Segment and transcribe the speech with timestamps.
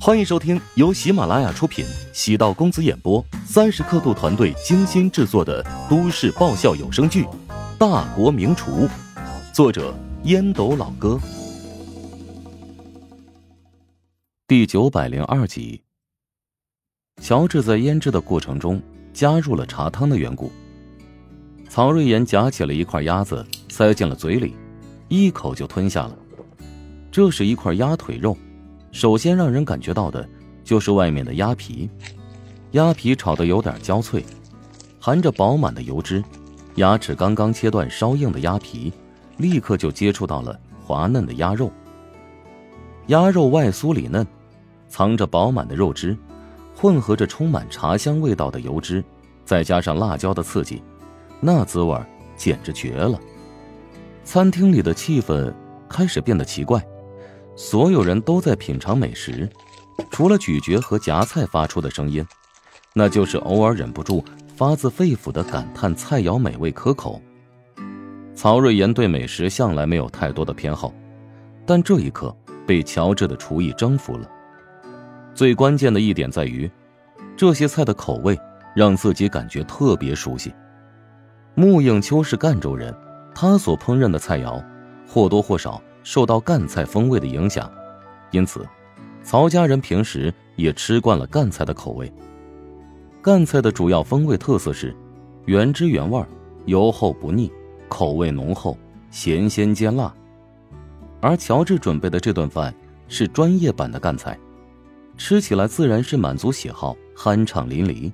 [0.00, 7.24] 欢迎收听由喜马拉雅出品、喜道公子演播、三十刻度团队精心制作的都市爆笑有声剧
[7.78, 8.86] 《大国名厨》，
[9.52, 9.94] 作者
[10.24, 11.18] 烟斗老哥，
[14.46, 15.80] 第九百零二集。
[17.22, 18.82] 乔治在腌制的过程中
[19.14, 20.52] 加入了茶汤的缘故。
[21.70, 24.54] 曹瑞妍夹起了一块鸭子，塞进了嘴里，
[25.08, 26.18] 一口就吞下了。
[27.10, 28.36] 这是一块鸭腿肉。
[28.94, 30.26] 首先让人感觉到的，
[30.62, 31.90] 就是外面的鸭皮，
[32.70, 34.24] 鸭皮炒的有点焦脆，
[35.00, 36.22] 含着饱满的油脂，
[36.76, 38.92] 牙齿刚刚切断稍硬的鸭皮，
[39.36, 41.72] 立刻就接触到了滑嫩的鸭肉。
[43.08, 44.24] 鸭肉外酥里嫩，
[44.86, 46.16] 藏着饱满的肉汁，
[46.76, 49.02] 混合着充满茶香味道的油脂，
[49.44, 50.80] 再加上辣椒的刺激，
[51.40, 51.98] 那滋味
[52.36, 53.18] 简直绝了。
[54.22, 55.52] 餐厅里的气氛
[55.88, 56.80] 开始变得奇怪。
[57.56, 59.48] 所有人都在品尝美食，
[60.10, 62.26] 除了咀嚼和夹菜发出的声音，
[62.92, 64.24] 那就是偶尔忍不住
[64.56, 67.20] 发自肺腑的感叹菜肴美味可口。
[68.34, 70.92] 曹瑞妍对美食向来没有太多的偏好，
[71.64, 72.34] 但这一刻
[72.66, 74.28] 被乔治的厨艺征服了。
[75.34, 76.68] 最关键的一点在于，
[77.36, 78.36] 这些菜的口味
[78.74, 80.52] 让自己感觉特别熟悉。
[81.54, 82.92] 穆应秋是赣州人，
[83.32, 84.60] 他所烹饪的菜肴
[85.06, 85.80] 或多或少。
[86.04, 87.68] 受到赣菜风味的影响，
[88.30, 88.64] 因此，
[89.24, 92.12] 曹家人平时也吃惯了赣菜的口味。
[93.20, 94.94] 赣菜的主要风味特色是
[95.46, 96.22] 原汁原味、
[96.66, 97.50] 油厚不腻、
[97.88, 98.78] 口味浓厚、
[99.10, 100.14] 咸鲜兼辣。
[101.20, 102.72] 而乔治准备的这顿饭
[103.08, 104.38] 是专业版的赣菜，
[105.16, 108.12] 吃起来自然是满足喜好、酣畅淋漓。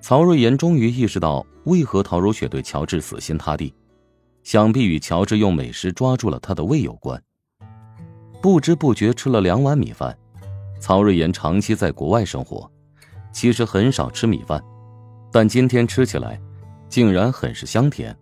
[0.00, 3.72] 曹瑞妍终于意识到为何陶如雪对乔治死心塌地。
[4.48, 7.22] 想必与乔治用美食抓住了他的胃有关。
[8.40, 10.18] 不知不觉吃了两碗米饭。
[10.80, 12.66] 曹瑞妍长期在国外生活，
[13.30, 14.58] 其实很少吃米饭，
[15.30, 16.40] 但今天吃起来，
[16.88, 18.16] 竟然很是香甜。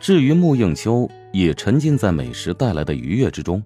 [0.00, 3.62] 至于穆应秋，也沉浸在美食带来的愉悦之中。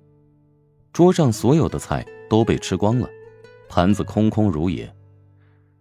[0.92, 3.08] 桌上所有的菜都被吃光了，
[3.70, 4.94] 盘子空空如也。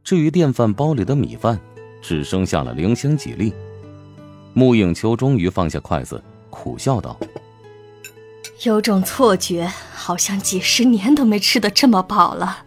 [0.01, 1.59] 至于电饭煲里的米饭，
[2.01, 3.53] 只剩下了零星几粒。
[4.53, 7.17] 穆影秋终于放下筷子，苦笑道
[8.63, 12.65] ：“有种错觉，好像几十年都没吃的这么饱了。”“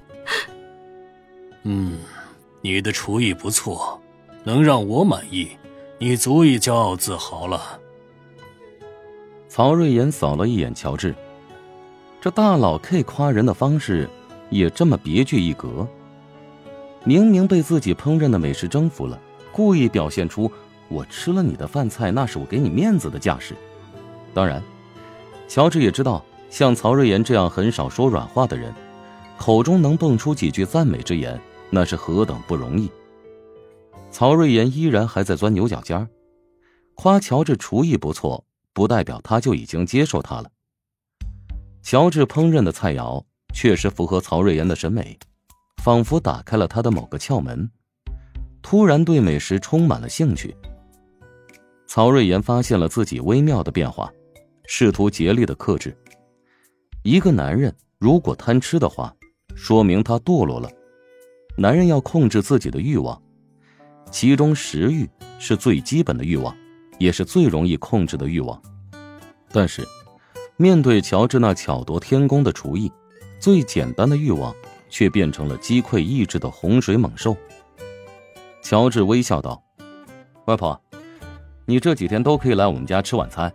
[1.65, 1.99] 嗯，
[2.63, 4.01] 你的厨艺不错，
[4.45, 5.51] 能让我满意，
[5.99, 7.79] 你足以骄傲自豪了。”
[9.47, 11.15] 曹瑞妍扫了一眼乔治，
[12.21, 14.09] 这大佬 K 夸人的方式
[14.49, 15.87] 也这么别具一格。
[17.05, 19.21] 明明被自己烹饪的美食征服了，
[19.53, 20.51] 故意表现出。
[20.95, 23.57] 我吃了你的饭菜，那是我给你面子的架势。
[24.33, 24.63] 当然，
[25.49, 28.73] 乔治也知道，像曹瑞妍这样很少说软话的人，
[29.37, 32.89] 口中能蹦出几句赞美之言，那是何等不容易。
[34.13, 36.09] 曹瑞妍依然还在钻牛角尖儿
[36.95, 40.49] 夸乔治厨艺不错，不代表他就已经接受他了。
[41.83, 45.19] 乔治烹饪的菜肴确实符合曹瑞妍的审美，
[45.83, 47.69] 仿佛打开了他的某个窍门，
[48.63, 50.57] 突然对美食充满了兴趣。
[51.95, 54.13] 曹瑞妍发现了自己微妙的变化，
[54.67, 55.97] 试图竭力的克制。
[57.05, 59.15] 一个男人如果贪吃的话，
[59.55, 60.69] 说明他堕落了。
[61.57, 63.23] 男人要控制自己的欲望，
[64.11, 66.53] 其中食欲是最基本的欲望，
[66.99, 68.61] 也是最容易控制的欲望。
[69.53, 69.87] 但是，
[70.57, 72.91] 面对乔治那巧夺天工的厨艺，
[73.39, 74.53] 最简单的欲望
[74.91, 77.37] 却变成了击溃意志的洪水猛兽。
[78.65, 79.63] 乔治微笑道
[80.47, 80.77] ：“外婆。”
[81.67, 83.51] 你这几天都可以来我们家吃晚餐。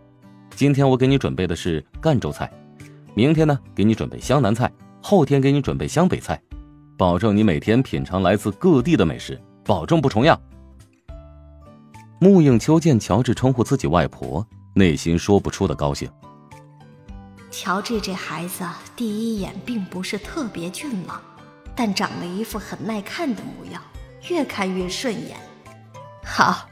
[0.55, 2.51] 今天我给你准备的是赣州菜，
[3.13, 4.71] 明天呢给你准备湘南菜，
[5.01, 6.41] 后天给你准备湘北菜，
[6.97, 10.39] 保证你每天品尝来自各地的美食，保证不重样。
[12.19, 16.09] 穆应秋见乔治称呼自己外婆，内心说不出的高兴。
[17.51, 18.65] 乔治这孩子
[18.95, 21.21] 第一眼并不是特别俊朗，
[21.75, 23.81] 但长了一副很耐看的模样，
[24.29, 25.37] 越看越顺眼。
[26.25, 26.67] 好。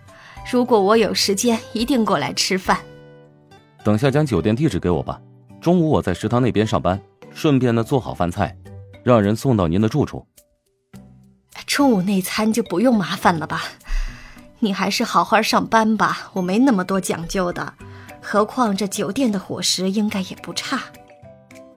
[0.49, 2.79] 如果我有时间，一定过来吃饭。
[3.83, 5.19] 等下将酒店地址给我吧。
[5.59, 6.97] 中午我在食堂那边上班，
[7.33, 8.55] 顺便呢做好饭菜，
[9.03, 10.25] 让人送到您的住处。
[11.65, 13.63] 中午那餐就不用麻烦了吧？
[14.59, 17.73] 你还是好好上班吧，我没那么多讲究的。
[18.21, 20.81] 何况这酒店的伙食应该也不差。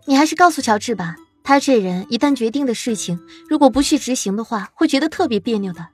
[0.05, 3.19] 你还是告诉乔治吧，他这人一旦决定的事情，
[3.49, 5.84] 如果不去执行的话，会觉得特别别扭的。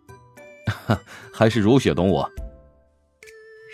[1.32, 2.30] 还是如雪懂我。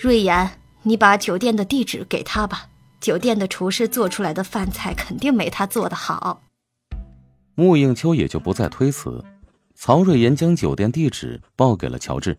[0.03, 0.51] 瑞妍，
[0.83, 2.67] 你把酒店的地址给他吧。
[3.01, 6.43] 酒店的厨师做出来的饭菜肯定没他做的好。
[7.55, 9.25] 穆应秋也就不再推辞。
[9.77, 12.37] 曹瑞妍将酒店地址报给了乔治，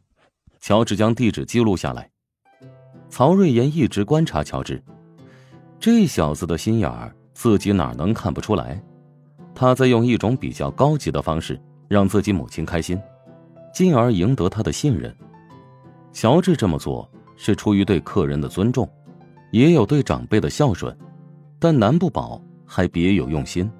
[0.59, 2.09] 乔治将地址记录下来。
[3.07, 4.83] 曹瑞妍一直观察乔治，
[5.79, 8.83] 这小子的心眼儿，自己哪能看不出来？
[9.55, 11.57] 他在用一种比较高级的方式
[11.87, 13.01] 让自己母亲开心，
[13.73, 15.15] 进而赢得他的信任。
[16.11, 18.89] 乔治这么做是出于对客人的尊重，
[19.51, 20.95] 也有对长辈的孝顺，
[21.59, 23.71] 但难不保还别有用心。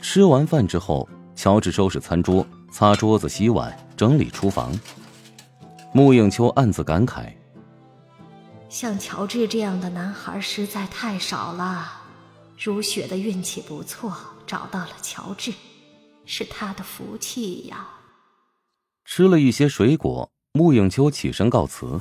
[0.00, 1.08] 吃完饭之后。
[1.38, 4.72] 乔治收拾餐桌，擦桌子、洗碗、整理厨房。
[5.92, 7.30] 穆应秋暗自感慨：
[8.70, 11.92] 像乔治这样的男孩实在太少了。
[12.58, 15.52] 如雪的运气不错，找到了乔治，
[16.24, 17.86] 是他的福气呀。
[19.04, 22.00] 吃了一些水果，穆应秋起身告辞：“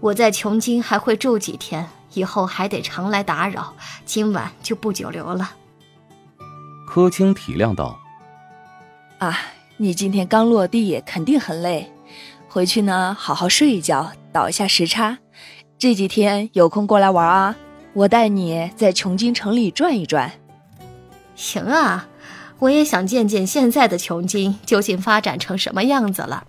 [0.00, 3.74] 我在琼京还会住几天，以后还得常来打扰，
[4.06, 5.50] 今晚就不久留了。”
[6.88, 8.00] 柯青体谅道。
[9.18, 9.38] 啊，
[9.76, 11.92] 你今天刚落地，肯定很累，
[12.48, 15.18] 回去呢好好睡一觉，倒一下时差。
[15.76, 17.54] 这几天有空过来玩啊，
[17.92, 20.32] 我带你在琼京城里转一转。
[21.36, 22.08] 行啊，
[22.58, 26.46] 我也想见见现在的琼京究竟发展成什么样子了。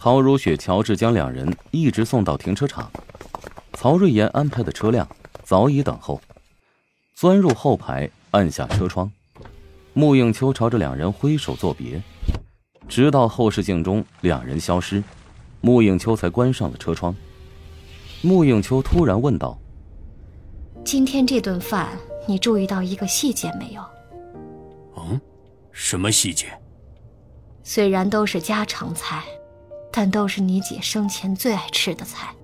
[0.00, 2.88] 陶如雪、乔治将两人一直送到停车场，
[3.72, 5.06] 曹瑞妍安排的车辆
[5.42, 6.20] 早已等候，
[7.16, 9.10] 钻入后排，按下车窗。
[9.94, 12.00] 穆应秋朝着两人挥手作别，
[12.88, 15.02] 直到后视镜中两人消失，
[15.60, 17.12] 穆应秋才关上了车窗。
[18.22, 19.58] 穆应秋突然问道
[20.84, 21.88] ：“今天这顿饭，
[22.28, 23.82] 你注意到一个细节没有
[24.96, 25.20] ？”“嗯，
[25.72, 26.46] 什么细节
[27.64, 29.24] ？”“虽然都是家常菜，
[29.92, 32.34] 但都是你姐生前最爱吃的菜。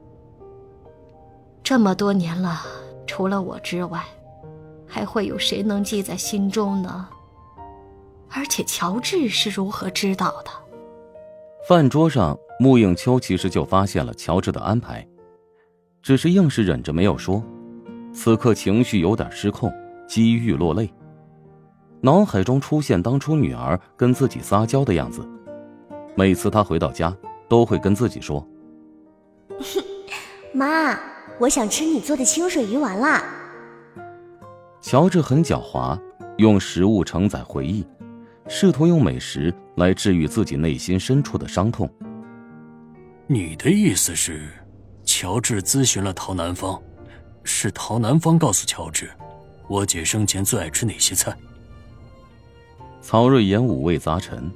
[1.63, 2.61] 这么多年了，
[3.07, 4.03] 除了我之外，
[4.87, 7.09] 还会有谁能记在心中呢？”
[8.37, 10.51] 而且乔治是如何知道的？
[11.69, 15.07] 饭桌上，穆应秋其实就发现了乔治的安排，
[16.03, 17.43] 只是硬是忍着没有说。
[18.13, 19.73] 此刻情绪有点失控，
[20.09, 20.93] 几欲落泪，
[22.01, 25.27] 脑海中出现当初女儿跟自己撒娇的样子。
[26.17, 27.17] 每次他回到家，
[27.55, 28.45] 都会跟自己说
[30.53, 30.99] ：“妈，
[31.39, 33.23] 我想吃你做的清水鱼丸啦。”
[34.83, 35.97] 乔治很狡猾，
[36.39, 37.87] 用食物承载回忆。
[38.49, 41.89] 试图用美食来治愈自己内心深处的伤痛。
[43.29, 44.51] 你的意思是，
[45.05, 46.83] 乔治咨询了陶南方，
[47.45, 49.09] 是陶南方告诉乔治，
[49.69, 51.33] 我姐生前最爱吃哪些菜？
[53.01, 54.53] 曹瑞妍五味杂陈。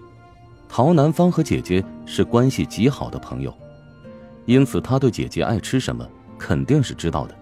[0.68, 3.52] 陶南方和姐姐是关系极好的朋友，
[4.44, 6.06] 因此他对姐姐爱吃什么
[6.38, 7.34] 肯定是知道的。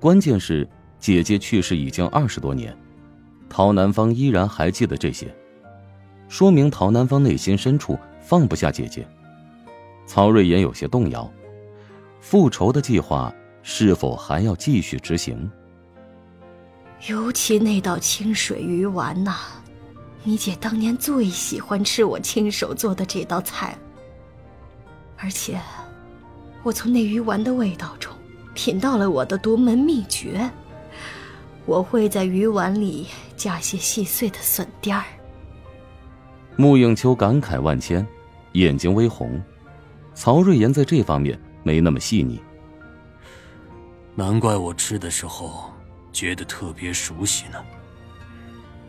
[0.00, 0.68] 关键是
[0.98, 2.76] 姐姐去世已经二十多年，
[3.48, 5.32] 陶南方依然还记得这些。
[6.28, 9.06] 说明陶南方内心深处放不下姐姐，
[10.06, 11.30] 曹瑞妍有些动摇，
[12.20, 15.50] 复仇的计划是否还要继续执行？
[17.08, 19.36] 尤其那道清水鱼丸呐，
[20.24, 23.76] 你姐当年最喜欢吃我亲手做的这道菜，
[25.16, 25.60] 而且，
[26.62, 28.12] 我从那鱼丸的味道中
[28.54, 30.48] 品到了我的独门秘诀，
[31.66, 35.02] 我会在鱼丸里加些细碎的笋丁儿。
[36.56, 38.06] 穆应秋感慨万千，
[38.52, 39.42] 眼睛微红。
[40.14, 42.40] 曹瑞妍在这方面没那么细腻，
[44.14, 45.72] 难怪我吃的时候
[46.12, 47.58] 觉得特别熟悉呢。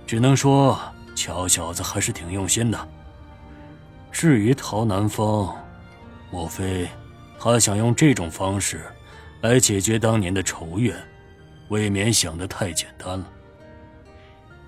[0.06, 0.78] 只能说
[1.16, 2.88] 乔小子还是挺用心的。
[4.12, 5.50] 至于陶南风，
[6.32, 6.88] 莫非
[7.40, 8.82] 他想用这种方式
[9.42, 10.96] 来解决当年的仇怨？
[11.70, 13.30] 未免想的太简单了。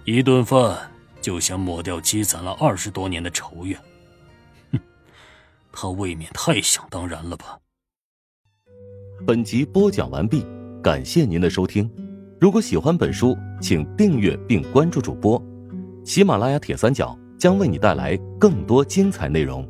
[0.03, 0.91] 一顿饭。
[1.21, 3.75] 就想抹掉积攒了二十多年的仇怨，
[4.71, 4.79] 哼，
[5.71, 7.57] 他未免太想当然了吧？
[9.25, 10.45] 本集播讲完毕，
[10.83, 11.89] 感谢您的收听。
[12.39, 15.43] 如果喜欢本书，请订阅并关注主播。
[16.05, 19.67] 喜马拉雅铁三角将为你带来更多精彩内容。